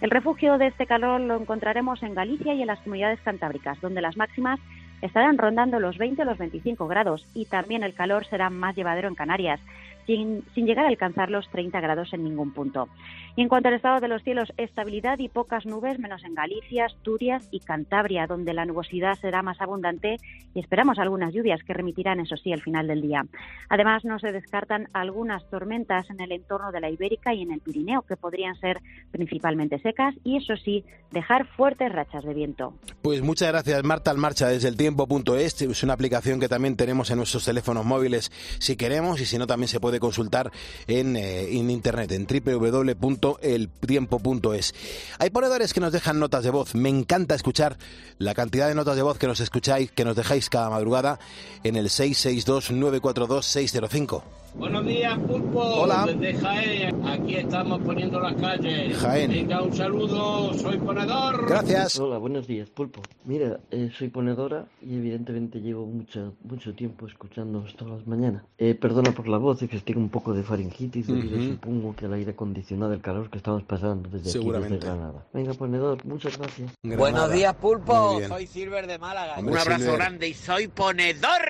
El 0.00 0.10
refugio 0.10 0.58
de 0.58 0.66
este 0.66 0.86
calor 0.86 1.20
lo 1.20 1.36
encontraremos 1.36 2.02
en 2.02 2.14
Galicia 2.14 2.52
y 2.54 2.62
en 2.62 2.66
las 2.66 2.80
comunidades 2.80 3.20
cantábricas, 3.20 3.80
donde 3.80 4.02
las 4.02 4.16
máximas 4.16 4.58
estarán 5.02 5.36
rondando 5.36 5.78
los 5.78 5.98
20 5.98 6.22
o 6.22 6.24
los 6.24 6.38
25 6.38 6.86
grados 6.86 7.26
y 7.34 7.44
también 7.46 7.82
el 7.82 7.94
calor 7.94 8.24
será 8.26 8.48
más 8.48 8.74
llevadero 8.74 9.08
en 9.08 9.14
Canarias 9.14 9.60
sin, 10.06 10.44
llegar 10.54 10.84
a 10.84 10.88
alcanzar 10.88 11.30
los 11.30 11.48
30 11.50 11.80
grados 11.80 12.12
en 12.12 12.24
ningún 12.24 12.52
punto. 12.52 12.88
Y 13.36 13.42
en 13.42 13.48
cuanto 13.48 13.68
al 13.68 13.74
estado 13.74 14.00
de 14.00 14.08
los 14.08 14.22
cielos, 14.22 14.52
estabilidad 14.56 15.18
y 15.18 15.28
pocas 15.28 15.64
nubes, 15.64 15.98
menos 15.98 16.22
en 16.24 16.34
Galicia, 16.34 16.86
Asturias 16.86 17.48
y 17.50 17.60
Cantabria, 17.60 18.26
donde 18.26 18.52
la 18.52 18.66
nubosidad 18.66 19.18
será 19.20 19.42
más 19.42 19.60
abundante 19.60 20.16
y 20.54 20.60
esperamos 20.60 20.98
algunas 20.98 21.32
lluvias 21.32 21.62
que 21.62 21.72
remitirán, 21.72 22.20
eso 22.20 22.36
sí, 22.36 22.52
al 22.52 22.60
final 22.60 22.86
del 22.86 23.00
día. 23.00 23.24
Además, 23.68 24.04
no 24.04 24.18
se 24.18 24.32
descartan 24.32 24.88
algunas 24.92 25.48
tormentas 25.48 26.08
en 26.10 26.20
el 26.20 26.32
entorno 26.32 26.72
de 26.72 26.80
la 26.80 26.90
Ibérica 26.90 27.32
y 27.32 27.42
en 27.42 27.52
el 27.52 27.60
Pirineo, 27.60 28.02
que 28.02 28.16
podrían 28.16 28.54
ser 28.56 28.80
principalmente 29.10 29.78
secas 29.78 30.14
y, 30.24 30.36
eso 30.36 30.56
sí, 30.56 30.84
dejar 31.10 31.46
fuertes 31.46 31.90
rachas 31.92 32.24
de 32.24 32.34
viento. 32.34 32.74
Pues 33.00 33.22
muchas 33.22 33.48
gracias, 33.48 33.82
Marta 33.84 34.10
al 34.10 34.18
Marcha 34.18 34.48
desde 34.48 34.68
el 34.68 34.76
tiempo.es. 34.76 35.62
Es 35.62 35.82
una 35.82 35.94
aplicación 35.94 36.40
que 36.40 36.48
también 36.48 36.76
tenemos 36.76 37.10
en 37.10 37.18
nuestros 37.18 37.44
teléfonos 37.44 37.84
móviles 37.84 38.30
si 38.58 38.76
queremos 38.76 39.20
y 39.20 39.26
si 39.26 39.38
no, 39.38 39.46
también 39.46 39.68
se 39.68 39.80
puede 39.80 39.91
consultar 40.00 40.50
en, 40.86 41.16
eh, 41.16 41.58
en 41.58 41.70
internet, 41.70 42.12
en 42.12 42.26
www.eltiempo.es. 42.26 44.74
Hay 45.18 45.30
ponedores 45.30 45.72
que 45.72 45.80
nos 45.80 45.92
dejan 45.92 46.18
notas 46.18 46.44
de 46.44 46.50
voz. 46.50 46.74
Me 46.74 46.88
encanta 46.88 47.34
escuchar 47.34 47.78
la 48.18 48.34
cantidad 48.34 48.68
de 48.68 48.74
notas 48.74 48.96
de 48.96 49.02
voz 49.02 49.18
que 49.18 49.26
nos 49.26 49.40
escucháis, 49.40 49.90
que 49.90 50.04
nos 50.04 50.16
dejáis 50.16 50.50
cada 50.50 50.70
madrugada 50.70 51.18
en 51.64 51.76
el 51.76 51.88
662-942-605. 51.88 54.41
Buenos 54.54 54.84
días, 54.86 55.18
Pulpo. 55.20 55.60
Hola. 55.60 56.04
Desde 56.06 56.34
Jaén. 56.38 57.06
Aquí 57.08 57.36
estamos 57.36 57.80
poniendo 57.80 58.20
las 58.20 58.34
calles. 58.34 58.96
Jaén. 58.98 59.30
Venga, 59.30 59.62
un 59.62 59.74
saludo. 59.74 60.52
Soy 60.54 60.76
ponedor. 60.78 61.48
Gracias. 61.48 61.98
Hola, 61.98 62.18
buenos 62.18 62.46
días, 62.46 62.68
Pulpo. 62.70 63.00
Mira, 63.24 63.58
eh, 63.70 63.90
soy 63.96 64.08
ponedora 64.08 64.66
y 64.82 64.96
evidentemente 64.96 65.60
llevo 65.60 65.86
mucho, 65.86 66.34
mucho 66.44 66.74
tiempo 66.74 67.06
escuchándoos 67.06 67.74
todas 67.76 67.98
las 67.98 68.06
mañanas. 68.06 68.44
Eh, 68.58 68.74
perdona 68.74 69.12
por 69.12 69.26
la 69.26 69.38
voz, 69.38 69.62
es 69.62 69.70
que 69.70 69.80
tengo 69.80 70.00
un 70.00 70.10
poco 70.10 70.34
de 70.34 70.42
faringitis 70.42 71.06
debido, 71.06 71.40
supongo, 71.42 71.96
que 71.96 72.04
el 72.04 72.12
aire 72.12 72.32
acondicionado, 72.32 72.92
el 72.92 73.00
calor 73.00 73.30
que 73.30 73.38
estamos 73.38 73.62
pasando 73.64 74.10
desde 74.10 74.38
aquí, 74.38 74.50
desde 74.50 74.78
Granada. 74.78 75.26
Venga, 75.32 75.54
ponedor, 75.54 76.04
muchas 76.04 76.36
gracias. 76.38 76.70
Buenos 76.82 77.32
días, 77.32 77.54
Pulpo. 77.54 78.20
Soy 78.28 78.46
Silver 78.46 78.86
de 78.86 78.98
Málaga. 78.98 79.38
Hombre, 79.38 79.54
Un 79.54 79.58
abrazo 79.58 79.80
Silver. 79.82 79.96
grande 79.98 80.28
y 80.28 80.34
soy 80.34 80.68
ponedor. 80.68 81.40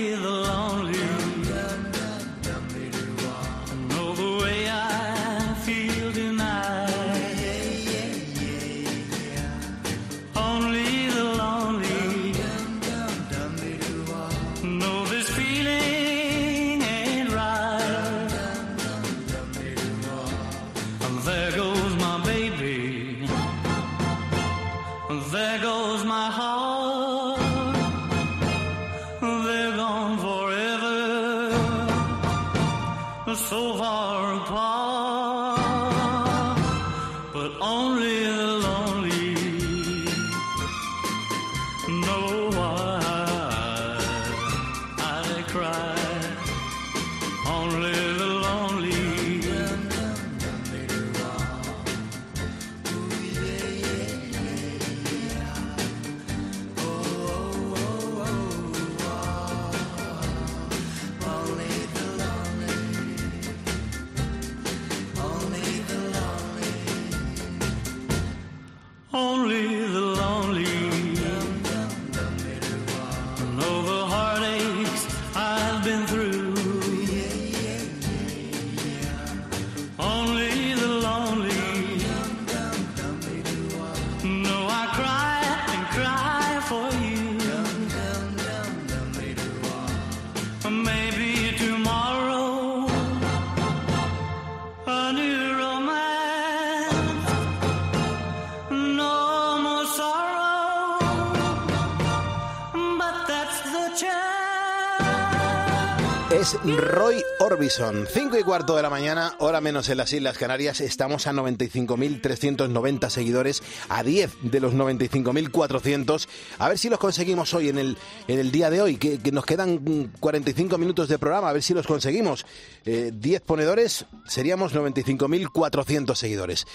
Roy 107.61 107.67
Orbison. 107.67 108.07
5 108.11 108.39
y 108.39 108.43
cuarto 108.43 108.75
de 108.75 108.81
la 108.81 108.89
mañana, 108.89 109.35
hora 109.37 109.61
menos 109.61 109.87
en 109.89 109.97
las 109.97 110.11
Islas 110.11 110.35
Canarias. 110.35 110.81
Estamos 110.81 111.27
a 111.27 111.31
95.390 111.31 113.09
seguidores, 113.11 113.61
a 113.87 114.01
10 114.01 114.31
de 114.41 114.59
los 114.59 114.73
95.400. 114.73 116.27
A 116.57 116.69
ver 116.69 116.79
si 116.79 116.89
los 116.89 116.97
conseguimos 116.97 117.53
hoy 117.53 117.69
en 117.69 117.77
el, 117.77 117.97
en 118.27 118.39
el 118.39 118.51
día 118.51 118.71
de 118.71 118.81
hoy, 118.81 118.97
que, 118.97 119.19
nos 119.31 119.45
quedan 119.45 119.75
mm, 119.75 120.13
45 120.19 120.79
minutos 120.79 121.07
de 121.07 121.19
programa, 121.19 121.49
a 121.49 121.53
ver 121.53 121.61
si 121.61 121.75
los 121.75 121.85
conseguimos. 121.85 122.47
Eh, 122.83 123.11
10 123.13 123.41
ponedores, 123.41 124.05
seríamos 124.25 124.73
95.400 124.73 126.15
seguidores. 126.15 126.65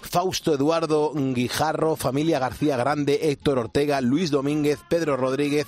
Fausto 0.00 0.54
Eduardo 0.54 1.12
Guijarro, 1.14 1.96
familia 1.96 2.38
García 2.38 2.76
Grande, 2.76 3.30
Héctor 3.30 3.58
Ortega, 3.58 4.00
Luis 4.00 4.30
Domínguez, 4.30 4.78
Pedro 4.88 5.16
Rodríguez, 5.16 5.66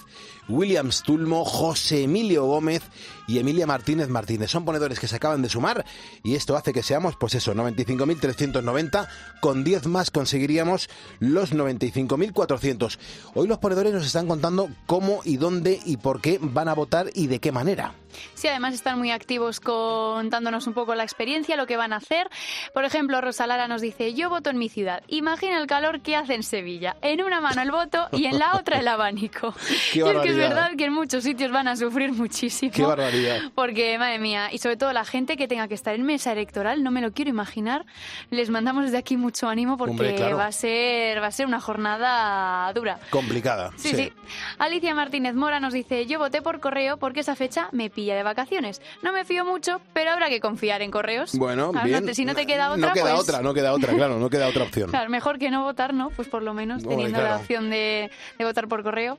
William 0.48 0.92
Stulmo, 0.92 1.44
José 1.44 2.04
Emilio 2.04 2.44
Gómez 2.44 2.82
y 3.28 3.38
Emilia 3.38 3.66
Martínez 3.66 4.08
Martínez. 4.08 4.50
Son 4.50 4.64
ponedores 4.64 4.98
que 4.98 5.06
se 5.06 5.14
acaban 5.14 5.42
de 5.42 5.48
sumar 5.48 5.84
y 6.24 6.34
esto 6.34 6.56
hace 6.56 6.72
que 6.72 6.82
seamos, 6.82 7.14
pues 7.16 7.36
eso, 7.36 7.54
95.390. 7.54 9.06
Con 9.40 9.62
10 9.62 9.86
más 9.86 10.10
conseguiríamos 10.10 10.88
los 11.20 11.52
95.400. 11.52 12.98
Hoy 13.34 13.46
los 13.46 13.58
ponedores 13.58 13.92
nos 13.92 14.06
están 14.06 14.26
contando 14.26 14.70
cómo 14.86 15.20
y 15.24 15.36
dónde 15.36 15.78
y 15.84 15.98
por 15.98 16.20
qué 16.20 16.38
van 16.40 16.68
a 16.68 16.74
votar 16.74 17.10
y 17.14 17.28
de 17.28 17.38
qué 17.38 17.52
manera. 17.52 17.94
Sí, 18.34 18.48
además 18.48 18.74
están 18.74 18.98
muy 18.98 19.10
activos 19.10 19.60
contándonos 19.60 20.66
un 20.66 20.74
poco 20.74 20.94
la 20.94 21.02
experiencia, 21.02 21.56
lo 21.56 21.66
que 21.66 21.76
van 21.76 21.92
a 21.92 21.96
hacer. 21.96 22.28
Por 22.72 22.84
ejemplo, 22.84 23.20
Rosalara 23.20 23.68
nos 23.68 23.80
dice, 23.80 24.14
yo 24.14 24.30
voto 24.30 24.50
en 24.50 24.58
mi 24.58 24.68
ciudad. 24.68 25.02
Imagina 25.08 25.58
el 25.58 25.66
calor 25.66 26.00
que 26.00 26.16
hace 26.16 26.34
en 26.34 26.42
Sevilla. 26.42 26.96
En 27.02 27.22
una 27.22 27.40
mano 27.40 27.62
el 27.62 27.70
voto 27.70 28.08
y 28.12 28.26
en 28.26 28.38
la 28.38 28.56
otra 28.58 28.78
el 28.78 28.88
abanico. 28.88 29.54
Qué 29.92 29.98
y 29.98 30.02
es 30.02 30.04
que 30.04 30.10
es 30.10 30.14
barbaridad. 30.14 30.48
verdad 30.48 30.70
que 30.76 30.84
en 30.84 30.92
muchos 30.92 31.24
sitios 31.24 31.50
van 31.50 31.68
a 31.68 31.76
sufrir 31.76 32.12
muchísimo. 32.12 32.72
Qué 32.72 32.82
barbaridad. 32.84 33.40
Porque, 33.54 33.98
madre 33.98 34.18
mía, 34.18 34.48
y 34.52 34.58
sobre 34.58 34.76
todo 34.76 34.92
la 34.92 35.04
gente 35.04 35.36
que 35.36 35.48
tenga 35.48 35.68
que 35.68 35.74
estar 35.74 35.94
en 35.94 36.02
mesa 36.04 36.32
electoral, 36.32 36.82
no 36.82 36.90
me 36.90 37.00
lo 37.00 37.12
quiero 37.12 37.30
imaginar. 37.30 37.84
Les 38.30 38.50
mandamos 38.50 38.84
desde 38.84 38.98
aquí 38.98 39.16
mucho 39.16 39.48
ánimo 39.48 39.76
porque 39.76 39.90
Hombre, 39.92 40.14
claro. 40.14 40.36
va, 40.36 40.46
a 40.46 40.52
ser, 40.52 41.22
va 41.22 41.26
a 41.26 41.32
ser 41.32 41.46
una 41.46 41.60
jornada 41.60 42.72
dura. 42.72 42.98
Complicada. 43.10 43.72
Sí, 43.76 43.94
sí, 43.94 44.12
Alicia 44.58 44.94
Martínez 44.94 45.34
Mora 45.34 45.60
nos 45.60 45.72
dice, 45.72 46.06
yo 46.06 46.18
voté 46.18 46.42
por 46.42 46.60
correo 46.60 46.96
porque 46.96 47.20
esa 47.20 47.34
fecha 47.36 47.68
me 47.72 47.90
pilla 47.98 48.14
de 48.14 48.22
vacaciones. 48.22 48.80
No 49.02 49.12
me 49.12 49.24
fío 49.24 49.44
mucho, 49.44 49.80
pero 49.92 50.12
habrá 50.12 50.28
que 50.28 50.38
confiar 50.38 50.82
en 50.82 50.92
correos. 50.92 51.32
Bueno, 51.36 51.72
Claro, 51.72 51.84
bien. 51.88 52.00
no 52.02 52.06
te- 52.06 52.14
si 52.14 52.24
no 52.24 52.32
te 52.36 52.46
queda 52.46 52.70
otra, 52.70 52.86
No 52.88 52.92
queda 52.94 53.10
pues... 53.10 53.20
otra, 53.28 53.42
no 53.42 53.52
queda 53.54 53.72
otra, 53.72 53.92
claro, 53.92 54.20
no 54.20 54.30
queda 54.30 54.46
otra 54.46 54.62
opción. 54.62 54.88
Claro, 54.98 55.10
mejor 55.10 55.40
que 55.40 55.50
no 55.50 55.64
votar, 55.64 55.94
¿no? 55.94 56.10
Pues 56.10 56.28
por 56.28 56.44
lo 56.44 56.54
menos 56.54 56.84
teniendo 56.84 57.18
claro. 57.18 57.34
la 57.34 57.36
opción 57.40 57.70
de, 57.70 58.08
de 58.38 58.44
votar 58.44 58.68
por 58.68 58.84
correo. 58.84 59.18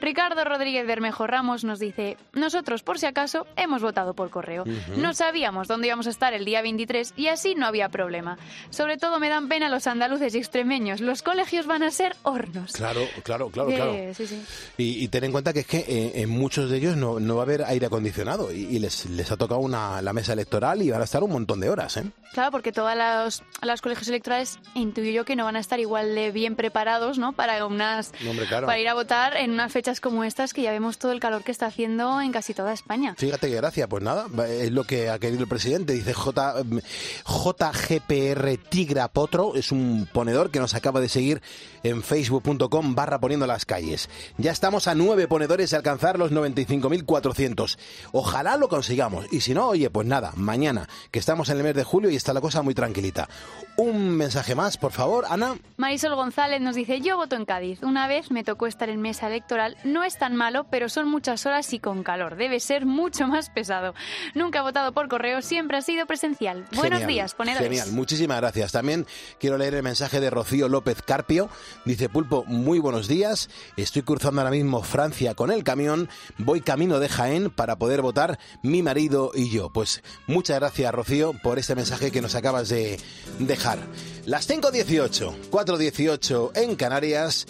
Ricardo 0.00 0.44
Rodríguez 0.44 0.86
Bermejo 0.86 1.26
Ramos 1.26 1.64
nos 1.64 1.80
dice, 1.80 2.16
nosotros 2.32 2.84
por 2.84 3.00
si 3.00 3.06
acaso 3.06 3.48
hemos 3.56 3.82
votado 3.82 4.14
por 4.14 4.30
correo. 4.30 4.62
No 4.96 5.12
sabíamos 5.12 5.66
dónde 5.66 5.88
íbamos 5.88 6.06
a 6.06 6.10
estar 6.10 6.32
el 6.34 6.44
día 6.44 6.62
23 6.62 7.14
y 7.16 7.26
así 7.26 7.56
no 7.56 7.66
había 7.66 7.88
problema. 7.88 8.38
Sobre 8.70 8.96
todo 8.96 9.18
me 9.18 9.28
dan 9.28 9.48
pena 9.48 9.68
los 9.68 9.88
andaluces 9.88 10.36
y 10.36 10.38
extremeños. 10.38 11.00
Los 11.00 11.22
colegios 11.22 11.66
van 11.66 11.82
a 11.82 11.90
ser 11.90 12.14
hornos. 12.22 12.72
Claro, 12.74 13.00
claro, 13.24 13.50
claro, 13.50 13.70
claro. 13.70 13.92
sí, 14.14 14.26
sí. 14.28 14.40
Y, 14.78 15.02
y 15.04 15.08
ten 15.08 15.24
en 15.24 15.32
cuenta 15.32 15.52
que 15.52 15.60
es 15.60 15.66
que 15.66 15.78
eh, 15.88 16.12
en 16.22 16.30
muchos 16.30 16.70
de 16.70 16.76
ellos 16.76 16.96
no, 16.96 17.18
no 17.18 17.34
va 17.36 17.42
a 17.42 17.44
haber 17.44 17.64
aire 17.64 17.86
acondicionado 17.86 18.19
y, 18.52 18.66
y 18.76 18.78
les, 18.78 19.06
les 19.06 19.30
ha 19.30 19.36
tocado 19.36 19.60
una, 19.60 20.00
la 20.02 20.12
mesa 20.12 20.32
electoral 20.32 20.82
y 20.82 20.90
van 20.90 21.00
a 21.00 21.04
estar 21.04 21.22
un 21.22 21.30
montón 21.32 21.60
de 21.60 21.70
horas, 21.70 21.96
¿eh? 21.96 22.04
Claro, 22.32 22.50
porque 22.52 22.70
todos 22.70 22.92
los, 22.96 23.42
los 23.62 23.80
colegios 23.82 24.06
electorales 24.08 24.58
intuyo 24.74 25.10
yo 25.10 25.24
que 25.24 25.34
no 25.36 25.44
van 25.44 25.56
a 25.56 25.60
estar 25.60 25.80
igual 25.80 26.14
de 26.14 26.30
bien 26.30 26.54
preparados, 26.54 27.18
¿no? 27.18 27.32
Para 27.32 27.66
unas 27.66 28.12
No, 28.22 28.30
hombre, 28.30 28.46
claro. 28.46 28.66
para 28.66 28.78
ir 28.78 28.88
a 28.88 28.94
votar 28.94 29.36
en 29.36 29.50
unas 29.50 29.72
fechas 29.72 30.00
como 30.00 30.22
estas 30.22 30.52
que 30.52 30.62
ya 30.62 30.70
vemos 30.70 30.98
todo 30.98 31.10
el 31.12 31.18
calor 31.20 31.42
que 31.42 31.50
está 31.50 31.66
haciendo 31.66 32.20
en 32.20 32.30
casi 32.30 32.54
toda 32.54 32.72
España. 32.72 33.14
Fíjate 33.18 33.48
qué 33.48 33.56
gracia, 33.56 33.88
pues 33.88 34.02
nada, 34.04 34.26
es 34.48 34.70
lo 34.70 34.84
que 34.84 35.10
ha 35.10 35.18
querido 35.18 35.42
el 35.42 35.48
presidente. 35.48 35.92
Dice 35.92 36.14
J, 36.14 36.62
mm, 36.64 36.78
JGPR 37.26 38.56
Tigra 38.68 39.08
Potro, 39.08 39.54
es 39.56 39.72
un 39.72 40.08
ponedor 40.12 40.50
que 40.50 40.60
nos 40.60 40.74
acaba 40.74 41.00
de 41.00 41.08
seguir 41.08 41.42
en 41.82 42.02
facebook.com 42.02 42.94
barra 42.94 43.18
poniendo 43.20 43.46
las 43.46 43.64
calles. 43.66 44.08
Ya 44.38 44.52
estamos 44.52 44.86
a 44.88 44.94
nueve 44.94 45.26
ponedores 45.26 45.70
de 45.70 45.76
alcanzar 45.76 46.18
los 46.18 46.30
95.400. 46.32 47.78
Ojalá 48.12 48.56
lo 48.56 48.68
consigamos. 48.68 49.26
Y 49.30 49.40
si 49.40 49.54
no, 49.54 49.68
oye, 49.68 49.90
pues 49.90 50.06
nada, 50.06 50.32
mañana, 50.36 50.88
que 51.10 51.18
estamos 51.18 51.48
en 51.48 51.58
el 51.58 51.62
mes 51.62 51.74
de 51.74 51.84
julio 51.84 52.10
y 52.10 52.16
está 52.16 52.32
la 52.32 52.40
cosa 52.40 52.62
muy 52.62 52.74
tranquilita. 52.74 53.28
Un 53.76 54.10
mensaje 54.10 54.54
más, 54.54 54.76
por 54.76 54.92
favor, 54.92 55.24
Ana. 55.28 55.56
Marisol 55.76 56.14
González 56.14 56.60
nos 56.60 56.74
dice, 56.74 57.00
yo 57.00 57.16
voto 57.16 57.36
en 57.36 57.44
Cádiz. 57.44 57.82
Una 57.82 58.08
vez 58.08 58.30
me 58.30 58.44
tocó 58.44 58.66
estar 58.66 58.88
en 58.90 59.00
mesa 59.00 59.28
electoral. 59.28 59.76
No 59.84 60.04
es 60.04 60.18
tan 60.18 60.36
malo, 60.36 60.66
pero 60.70 60.88
son 60.88 61.08
muchas 61.08 61.46
horas 61.46 61.72
y 61.72 61.78
con 61.78 62.02
calor. 62.02 62.36
Debe 62.36 62.60
ser 62.60 62.84
mucho 62.84 63.26
más 63.26 63.48
pesado. 63.50 63.94
Nunca 64.34 64.58
he 64.58 64.62
votado 64.62 64.92
por 64.92 65.08
correo, 65.08 65.40
siempre 65.40 65.78
ha 65.78 65.82
sido 65.82 66.06
presencial. 66.06 66.66
Buenos 66.74 67.06
días, 67.06 67.34
ponedores. 67.34 67.68
Genial, 67.68 67.92
muchísimas 67.92 68.38
gracias. 68.40 68.72
También 68.72 69.06
quiero 69.38 69.56
leer 69.56 69.74
el 69.74 69.82
mensaje 69.82 70.20
de 70.20 70.30
Rocío 70.30 70.68
López 70.68 71.00
Carpio. 71.02 71.48
Dice 71.84 72.08
Pulpo, 72.08 72.44
muy 72.46 72.78
buenos 72.78 73.08
días. 73.08 73.48
Estoy 73.76 74.02
cruzando 74.02 74.40
ahora 74.40 74.50
mismo 74.50 74.82
Francia 74.82 75.34
con 75.34 75.50
el 75.50 75.64
camión. 75.64 76.08
Voy 76.38 76.60
camino 76.60 76.98
de 76.98 77.08
Jaén 77.08 77.50
para 77.50 77.76
poder 77.76 77.99
votar 78.00 78.38
mi 78.62 78.82
marido 78.82 79.30
y 79.34 79.50
yo. 79.50 79.70
Pues 79.70 80.02
muchas 80.26 80.58
gracias, 80.58 80.92
Rocío, 80.94 81.32
por 81.42 81.58
este 81.58 81.74
mensaje 81.74 82.10
que 82.10 82.20
nos 82.20 82.34
acabas 82.34 82.68
de 82.68 82.98
dejar. 83.38 83.78
Las 84.26 84.48
5.18, 84.48 85.50
4.18 85.50 86.50
en 86.56 86.76
Canarias. 86.76 87.46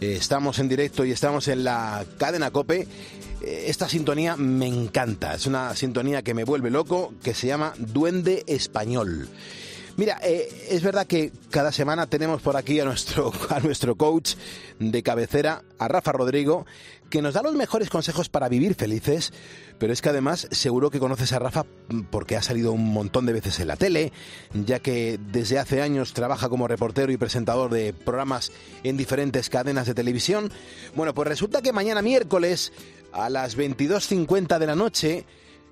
Eh, 0.00 0.16
Estamos 0.18 0.58
en 0.58 0.68
directo 0.68 1.04
y 1.04 1.12
estamos 1.12 1.48
en 1.48 1.64
la 1.64 2.04
cadena 2.18 2.50
Cope. 2.50 2.86
Eh, 3.42 3.64
Esta 3.68 3.88
sintonía 3.88 4.36
me 4.36 4.66
encanta. 4.66 5.34
Es 5.34 5.46
una 5.46 5.74
sintonía 5.74 6.22
que 6.22 6.34
me 6.34 6.44
vuelve 6.44 6.70
loco, 6.70 7.14
que 7.22 7.34
se 7.34 7.46
llama 7.46 7.74
Duende 7.78 8.44
Español. 8.46 9.28
Mira, 9.96 10.18
eh, 10.22 10.66
es 10.68 10.82
verdad 10.82 11.06
que 11.06 11.32
cada 11.48 11.72
semana 11.72 12.06
tenemos 12.06 12.42
por 12.42 12.54
aquí 12.58 12.78
a 12.80 12.84
nuestro, 12.84 13.32
a 13.48 13.60
nuestro 13.60 13.94
coach 13.96 14.34
de 14.78 15.02
cabecera, 15.02 15.62
a 15.78 15.88
Rafa 15.88 16.12
Rodrigo, 16.12 16.66
que 17.10 17.22
nos 17.22 17.34
da 17.34 17.42
los 17.42 17.54
mejores 17.54 17.90
consejos 17.90 18.28
para 18.28 18.48
vivir 18.48 18.74
felices, 18.74 19.32
pero 19.78 19.92
es 19.92 20.02
que 20.02 20.08
además 20.08 20.48
seguro 20.50 20.90
que 20.90 20.98
conoces 20.98 21.32
a 21.32 21.38
Rafa 21.38 21.64
mm, 21.88 22.02
porque 22.10 22.36
ha 22.36 22.42
salido 22.42 22.72
un 22.72 22.92
montón 22.92 23.26
de 23.26 23.32
veces 23.32 23.60
en 23.60 23.68
la 23.68 23.76
tele, 23.76 24.12
ya 24.52 24.80
que 24.80 25.18
desde 25.32 25.58
hace 25.58 25.82
años 25.82 26.12
trabaja 26.12 26.48
como 26.48 26.68
reportero 26.68 27.12
y 27.12 27.16
presentador 27.16 27.70
de 27.70 27.92
programas 27.92 28.52
en 28.82 28.96
diferentes 28.96 29.50
cadenas 29.50 29.86
de 29.86 29.94
televisión. 29.94 30.50
Bueno, 30.94 31.14
pues 31.14 31.28
resulta 31.28 31.62
que 31.62 31.72
mañana 31.72 32.02
miércoles 32.02 32.72
a 33.12 33.30
las 33.30 33.56
22.50 33.56 34.58
de 34.58 34.66
la 34.66 34.74
noche 34.74 35.24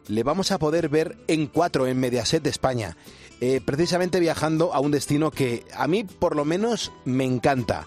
le 0.09 0.23
vamos 0.23 0.53
a 0.53 0.59
poder 0.59 0.89
ver 0.89 1.17
en 1.29 1.47
cuatro 1.47 1.87
en 1.87 1.99
Mediaset 1.99 2.47
España. 2.47 2.97
Eh, 3.41 3.61
precisamente 3.65 4.21
viajando 4.21 4.73
a 4.73 4.81
un 4.81 4.93
destino 4.93 5.31
que 5.31 5.65
a 5.75 5.89
mí 5.89 6.05
por 6.05 6.37
lo 6.37 6.45
menos 6.45 6.93
me 7.05 7.25
encanta. 7.25 7.87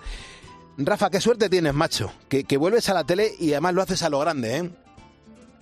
Rafa, 0.77 1.09
qué 1.09 1.19
suerte 1.19 1.49
tienes, 1.49 1.73
macho, 1.73 2.11
que, 2.29 2.43
que 2.43 2.55
vuelves 2.57 2.87
a 2.89 2.93
la 2.93 3.03
tele 3.03 3.33
y 3.39 3.53
además 3.53 3.73
lo 3.73 3.81
haces 3.81 4.03
a 4.03 4.09
lo 4.09 4.19
grande, 4.19 4.57
¿eh? 4.57 4.69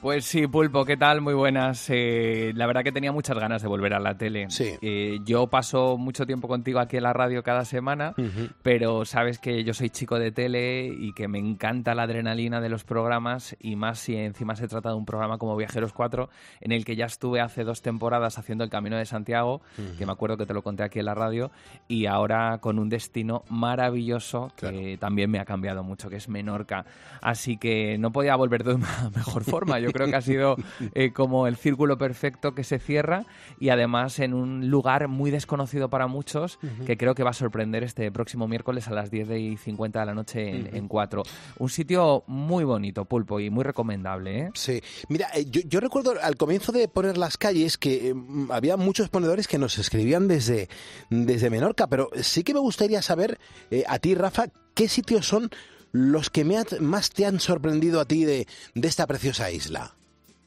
Pues 0.06 0.26
sí, 0.26 0.46
Pulpo, 0.46 0.86
¿qué 0.86 0.98
tal? 0.98 1.22
Muy 1.22 1.34
buenas. 1.34 1.90
Eh, 1.90 2.52
la 2.54 2.68
verdad 2.68 2.84
que 2.84 2.92
tenía 2.92 3.12
muchas 3.12 3.40
ganas 3.40 3.64
de 3.64 3.68
volver 3.68 3.96
a 3.96 4.00
la 4.00 4.16
tele. 4.16 4.50
Eh, 4.84 5.18
yo 5.26 5.48
paso 5.48 5.98
mucho 5.98 6.28
tiempo 6.28 6.48
contigo 6.48 6.78
aquí 6.78 6.98
en 6.98 7.02
la 7.02 7.12
radio 7.12 7.42
cada 7.42 7.66
semana, 7.66 8.14
pero 8.62 9.04
sabes 9.06 9.40
que 9.40 9.64
yo 9.64 9.74
soy 9.74 9.90
chico 9.90 10.20
de 10.20 10.32
tele 10.32 10.86
y 10.86 11.14
que 11.14 11.28
me 11.28 11.40
encanta 11.40 11.96
la 11.96 12.04
adrenalina 12.04 12.62
de 12.62 12.70
los 12.70 12.84
programas 12.84 13.58
y 13.60 13.78
más 13.78 13.98
si 13.98 14.16
encima 14.16 14.56
se 14.56 14.68
trata 14.68 14.90
de 14.90 14.96
un 14.96 15.06
programa 15.06 15.40
como 15.40 15.56
Viajeros 15.56 15.92
4, 15.92 16.30
en 16.62 16.72
el 16.72 16.86
que 16.86 16.96
ya 16.96 17.06
estuve 17.06 17.42
hace 17.42 17.64
dos 17.64 17.82
temporadas 17.82 18.38
haciendo 18.38 18.64
el 18.64 18.70
Camino 18.70 18.98
de 18.98 19.08
Santiago, 19.08 19.62
que 19.98 20.06
me 20.06 20.12
acuerdo 20.12 20.38
que 20.38 20.46
te 20.46 20.54
lo 20.54 20.62
conté 20.62 20.84
aquí 20.84 21.00
en 21.00 21.06
la 21.06 21.16
radio, 21.16 21.50
y 21.88 22.06
ahora 22.06 22.60
con 22.60 22.78
un 22.78 22.90
destino 22.90 23.44
maravilloso 23.50 24.52
que 24.56 25.00
también 25.00 25.32
me 25.32 25.40
ha 25.40 25.46
cambiado 25.46 25.84
mucho, 25.84 26.12
que 26.12 26.18
es 26.18 26.30
Menorca. 26.30 26.86
Así 27.22 27.58
que 27.58 27.98
no 27.98 28.12
podía 28.12 28.36
volver 28.36 28.64
de 28.64 28.76
una 28.76 29.10
mejor 29.16 29.44
forma. 29.44 29.80
Yo 29.80 29.95
creo 29.96 30.08
que 30.10 30.16
ha 30.16 30.22
sido 30.22 30.56
eh, 30.94 31.12
como 31.14 31.48
el 31.48 31.56
círculo 31.56 31.98
perfecto 31.98 32.54
que 32.54 32.64
se 32.64 32.78
cierra 32.80 33.26
y 33.60 33.70
además 33.70 34.20
en 34.20 34.34
un 34.34 34.70
lugar 34.70 35.08
muy 35.08 35.32
desconocido 35.32 35.90
para 35.90 36.08
muchos 36.08 36.60
Ujú. 36.62 36.86
que 36.86 36.98
creo 36.98 37.16
que 37.16 37.24
va 37.24 37.32
a 37.32 37.34
sorprender 37.34 37.84
este 37.84 38.12
próximo 38.12 38.48
miércoles 38.48 38.88
a 38.88 38.92
las 38.92 39.10
10 39.10 39.32
y 39.32 39.58
50 39.58 40.00
de 40.00 40.06
la 40.06 40.14
noche 40.14 40.50
en, 40.50 40.68
Ujú. 40.68 40.76
en 40.76 40.88
4. 40.88 41.24
Un 41.60 41.70
sitio 41.70 42.24
muy 42.28 42.64
bonito, 42.64 43.06
Pulpo, 43.06 43.40
y 43.40 43.50
muy 43.50 43.64
recomendable. 43.64 44.40
¿eh? 44.40 44.50
Sí, 44.54 44.82
mira, 45.10 45.28
eh, 45.34 45.46
yo, 45.50 45.62
yo 45.66 45.80
recuerdo 45.80 46.14
al 46.22 46.36
comienzo 46.36 46.72
de 46.72 46.88
poner 46.88 47.18
las 47.18 47.38
calles 47.38 47.78
que 47.78 48.14
mm, 48.14 48.52
había 48.52 48.78
muchos 48.78 49.10
ponedores 49.10 49.48
que 49.48 49.58
nos 49.58 49.78
escribían 49.78 50.28
desde, 50.28 50.68
desde 51.10 51.50
Menorca, 51.50 51.88
pero 51.88 52.10
sí 52.22 52.44
que 52.44 52.54
me 52.54 52.60
gustaría 52.60 53.02
saber 53.02 53.40
eh, 53.72 53.84
a 53.88 54.00
ti, 54.00 54.16
Rafa, 54.16 54.46
qué 54.74 54.88
sitios 54.90 55.26
son 55.28 55.50
los 55.96 56.30
que 56.30 56.44
me 56.44 56.62
más 56.82 57.10
te 57.10 57.26
han 57.26 57.40
sorprendido 57.40 58.02
a 58.02 58.06
ti 58.06 58.26
de 58.26 58.48
esta 58.74 59.08
preciosa 59.08 59.50
isla. 59.50 59.96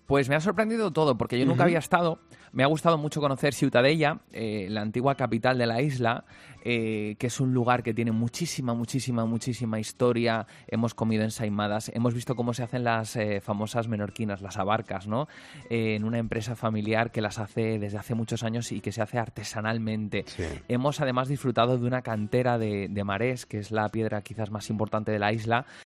Pues 0.08 0.30
me 0.30 0.36
ha 0.36 0.40
sorprendido 0.40 0.90
todo, 0.90 1.18
porque 1.18 1.38
yo 1.38 1.44
nunca 1.44 1.64
había 1.64 1.80
estado. 1.80 2.18
Me 2.52 2.62
ha 2.62 2.66
gustado 2.66 2.96
mucho 2.96 3.20
conocer 3.20 3.52
Ciutadella, 3.52 4.20
eh, 4.32 4.66
la 4.70 4.80
antigua 4.80 5.16
capital 5.16 5.58
de 5.58 5.66
la 5.66 5.82
isla, 5.82 6.24
eh, 6.64 7.16
que 7.18 7.26
es 7.26 7.40
un 7.40 7.52
lugar 7.52 7.82
que 7.82 7.92
tiene 7.92 8.10
muchísima, 8.10 8.72
muchísima, 8.72 9.26
muchísima 9.26 9.78
historia. 9.78 10.46
Hemos 10.66 10.94
comido 10.94 11.24
ensaimadas, 11.24 11.90
hemos 11.94 12.14
visto 12.14 12.36
cómo 12.36 12.54
se 12.54 12.62
hacen 12.62 12.84
las 12.84 13.16
eh, 13.16 13.42
famosas 13.42 13.86
menorquinas, 13.86 14.40
las 14.40 14.56
abarcas, 14.56 15.06
¿no? 15.06 15.28
En 15.68 16.04
una 16.04 16.16
empresa 16.16 16.56
familiar 16.56 17.10
que 17.10 17.20
las 17.20 17.38
hace 17.38 17.78
desde 17.78 17.98
hace 17.98 18.14
muchos 18.14 18.44
años 18.44 18.72
y 18.72 18.80
que 18.80 18.92
se 18.92 19.02
hace 19.02 19.18
artesanalmente. 19.18 20.24
Hemos 20.68 21.02
además 21.02 21.28
disfrutado 21.28 21.76
de 21.76 21.86
una 21.86 22.00
cantera 22.00 22.56
de, 22.56 22.88
de 22.88 23.04
marés, 23.04 23.44
que 23.44 23.58
es 23.58 23.70
la 23.70 23.86
piedra 23.90 24.22
quizás 24.22 24.50
más 24.50 24.70
importante 24.70 25.12
de 25.12 25.18
la 25.18 25.34
isla, 25.34 25.66